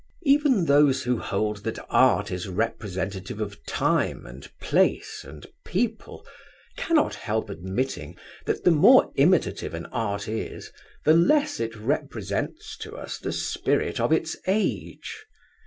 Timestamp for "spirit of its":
13.31-14.35